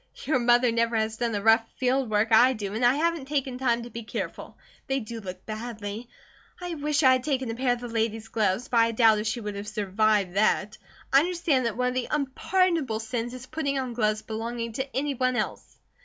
[0.25, 3.59] "Your mother never has done the rough field work I do, and I haven't taken
[3.59, 4.57] time to be careful.
[4.87, 6.09] They do look badly.
[6.59, 9.27] I wish I had taken a pair of the lady's gloves; but I doubt if
[9.27, 10.79] she would have survived that.
[11.13, 15.13] I understand that one of the unpardonable sins is putting on gloves belonging to any
[15.13, 15.77] one else."